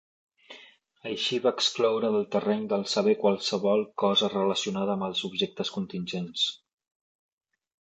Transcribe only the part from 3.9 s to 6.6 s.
cosa relacionada amb els objectes contingents.